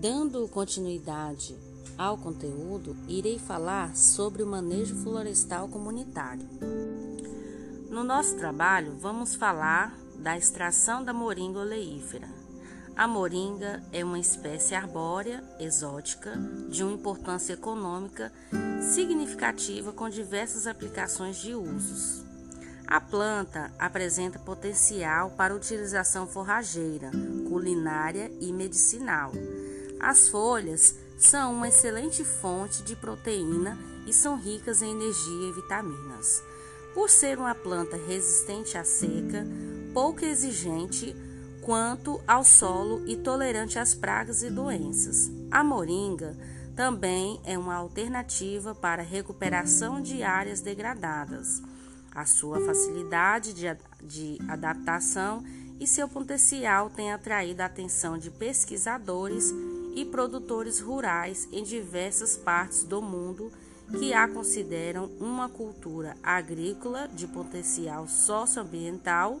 Dando 0.00 0.46
continuidade 0.46 1.58
ao 1.98 2.16
conteúdo, 2.16 2.96
irei 3.08 3.36
falar 3.36 3.96
sobre 3.96 4.44
o 4.44 4.46
manejo 4.46 4.94
florestal 5.02 5.66
comunitário. 5.66 6.48
No 7.90 8.04
nosso 8.04 8.36
trabalho, 8.36 8.96
vamos 9.00 9.34
falar 9.34 9.98
da 10.16 10.38
extração 10.38 11.02
da 11.02 11.12
moringa 11.12 11.58
oleífera. 11.58 12.28
A 12.94 13.08
moringa 13.08 13.82
é 13.92 14.04
uma 14.04 14.20
espécie 14.20 14.72
arbórea 14.72 15.42
exótica 15.58 16.30
de 16.70 16.84
uma 16.84 16.92
importância 16.92 17.54
econômica 17.54 18.32
significativa 18.80 19.92
com 19.92 20.08
diversas 20.08 20.68
aplicações 20.68 21.38
de 21.38 21.56
usos. 21.56 22.24
A 22.86 23.00
planta 23.00 23.72
apresenta 23.76 24.38
potencial 24.38 25.32
para 25.32 25.56
utilização 25.56 26.24
forrageira, 26.24 27.10
culinária 27.48 28.30
e 28.40 28.52
medicinal. 28.52 29.32
As 30.00 30.28
folhas 30.28 30.94
são 31.16 31.52
uma 31.52 31.68
excelente 31.68 32.24
fonte 32.24 32.82
de 32.82 32.94
proteína 32.94 33.76
e 34.06 34.12
são 34.12 34.36
ricas 34.36 34.80
em 34.80 34.92
energia 34.92 35.48
e 35.48 35.52
vitaminas. 35.52 36.42
Por 36.94 37.10
ser 37.10 37.38
uma 37.38 37.54
planta 37.54 37.96
resistente 37.96 38.78
à 38.78 38.84
seca, 38.84 39.46
pouco 39.92 40.24
exigente 40.24 41.14
quanto 41.62 42.20
ao 42.26 42.44
solo 42.44 43.02
e 43.06 43.16
tolerante 43.16 43.78
às 43.78 43.94
pragas 43.94 44.42
e 44.42 44.50
doenças. 44.50 45.30
A 45.50 45.62
moringa 45.62 46.36
também 46.74 47.40
é 47.44 47.58
uma 47.58 47.74
alternativa 47.74 48.74
para 48.74 49.02
recuperação 49.02 50.00
de 50.00 50.22
áreas 50.22 50.60
degradadas. 50.60 51.60
A 52.14 52.24
sua 52.24 52.60
facilidade 52.64 53.52
de, 53.52 53.66
de 54.02 54.38
adaptação 54.48 55.42
e 55.80 55.86
seu 55.86 56.08
potencial 56.08 56.88
tem 56.90 57.12
atraído 57.12 57.62
a 57.62 57.66
atenção 57.66 58.16
de 58.16 58.30
pesquisadores 58.30 59.52
e 59.94 60.04
produtores 60.04 60.80
rurais 60.80 61.48
em 61.52 61.62
diversas 61.62 62.36
partes 62.36 62.84
do 62.84 63.00
mundo 63.00 63.52
que 63.96 64.12
a 64.12 64.28
consideram 64.28 65.06
uma 65.18 65.48
cultura 65.48 66.14
agrícola 66.22 67.08
de 67.08 67.26
potencial 67.26 68.06
socioambiental, 68.06 69.40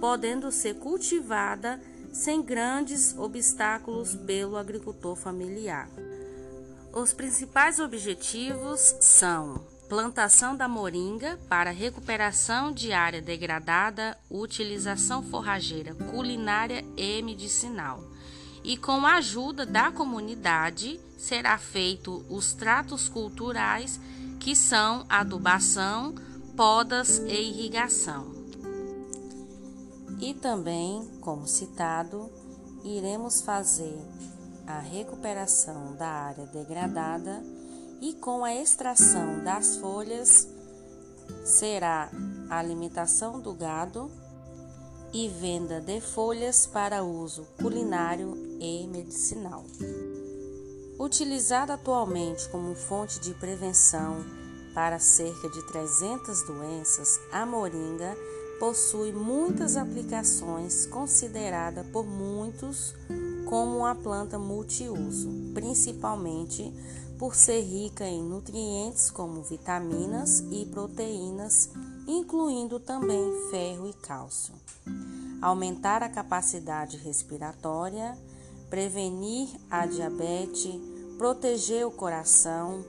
podendo 0.00 0.50
ser 0.50 0.76
cultivada 0.76 1.80
sem 2.12 2.42
grandes 2.42 3.16
obstáculos 3.18 4.14
pelo 4.14 4.56
agricultor 4.56 5.14
familiar. 5.16 5.88
Os 6.92 7.12
principais 7.12 7.80
objetivos 7.80 8.96
são 9.00 9.66
plantação 9.88 10.56
da 10.56 10.68
moringa 10.68 11.38
para 11.48 11.70
recuperação 11.70 12.72
de 12.72 12.92
área 12.92 13.20
degradada, 13.20 14.16
utilização 14.30 15.22
forrageira 15.22 15.94
culinária 15.94 16.82
e 16.96 17.22
medicinal 17.22 18.11
e 18.64 18.76
com 18.76 19.04
a 19.04 19.14
ajuda 19.14 19.66
da 19.66 19.90
comunidade 19.90 21.00
será 21.18 21.58
feito 21.58 22.24
os 22.28 22.52
tratos 22.52 23.08
culturais 23.08 24.00
que 24.38 24.54
são 24.54 25.04
adubação, 25.08 26.14
podas 26.56 27.18
e 27.18 27.32
irrigação. 27.32 28.32
E 30.20 30.34
também, 30.34 31.04
como 31.20 31.46
citado, 31.46 32.30
iremos 32.84 33.40
fazer 33.40 33.98
a 34.66 34.78
recuperação 34.78 35.96
da 35.96 36.08
área 36.08 36.46
degradada 36.46 37.42
e 38.00 38.14
com 38.14 38.44
a 38.44 38.54
extração 38.54 39.42
das 39.42 39.76
folhas 39.76 40.48
será 41.44 42.10
a 42.48 42.58
alimentação 42.58 43.40
do 43.40 43.52
gado 43.52 44.10
e 45.12 45.28
venda 45.28 45.80
de 45.80 46.00
folhas 46.00 46.66
para 46.66 47.02
uso 47.02 47.46
culinário 47.60 48.34
e 48.60 48.86
medicinal. 48.86 49.64
Utilizada 50.98 51.74
atualmente 51.74 52.48
como 52.48 52.74
fonte 52.74 53.20
de 53.20 53.34
prevenção 53.34 54.24
para 54.74 54.98
cerca 54.98 55.48
de 55.50 55.66
300 55.66 56.42
doenças, 56.46 57.20
a 57.30 57.44
moringa 57.44 58.16
possui 58.58 59.12
muitas 59.12 59.76
aplicações 59.76 60.86
considerada 60.86 61.84
por 61.92 62.06
muitos 62.06 62.94
como 63.44 63.78
uma 63.78 63.94
planta 63.94 64.38
multiuso, 64.38 65.28
principalmente 65.52 66.72
por 67.22 67.36
ser 67.36 67.60
rica 67.60 68.04
em 68.04 68.20
nutrientes 68.20 69.08
como 69.08 69.44
vitaminas 69.44 70.40
e 70.50 70.66
proteínas, 70.66 71.70
incluindo 72.04 72.80
também 72.80 73.24
ferro 73.48 73.88
e 73.88 73.92
cálcio. 73.92 74.52
Aumentar 75.40 76.02
a 76.02 76.08
capacidade 76.08 76.96
respiratória, 76.96 78.18
prevenir 78.68 79.48
a 79.70 79.86
diabetes, 79.86 80.74
proteger 81.16 81.86
o 81.86 81.92
coração, 81.92 82.84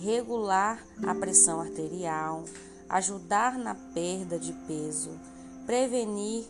regular 0.00 0.82
a 1.06 1.14
pressão 1.14 1.60
arterial, 1.60 2.42
ajudar 2.88 3.58
na 3.58 3.74
perda 3.74 4.38
de 4.38 4.54
peso, 4.66 5.10
prevenir 5.66 6.46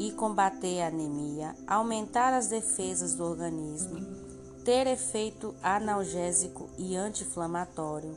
e 0.00 0.10
combater 0.10 0.80
a 0.82 0.88
anemia, 0.88 1.54
aumentar 1.64 2.34
as 2.34 2.48
defesas 2.48 3.14
do 3.14 3.22
organismo, 3.22 4.26
ter 4.66 4.88
efeito 4.88 5.54
analgésico 5.62 6.68
e 6.76 6.96
anti-inflamatório, 6.96 8.16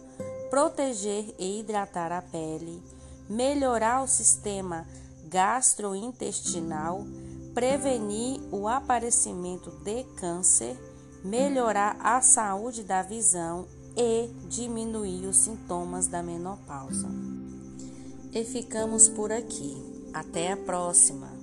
proteger 0.50 1.32
e 1.38 1.60
hidratar 1.60 2.12
a 2.12 2.24
pele, 2.24 2.82
melhorar 3.30 4.02
o 4.02 4.08
sistema 4.08 4.88
gastrointestinal, 5.28 7.06
prevenir 7.54 8.42
o 8.52 8.68
aparecimento 8.68 9.70
de 9.84 10.04
câncer, 10.16 10.76
melhorar 11.24 11.96
a 12.00 12.20
saúde 12.20 12.82
da 12.84 13.04
visão 13.04 13.68
e 13.96 14.28
diminuir 14.48 15.28
os 15.28 15.38
sintomas 15.38 16.08
da 16.08 16.24
menopausa. 16.24 17.08
E 18.34 18.44
ficamos 18.44 19.08
por 19.08 19.32
aqui. 19.32 19.78
Até 20.16 20.54
a 20.54 20.58
próxima! 20.58 21.39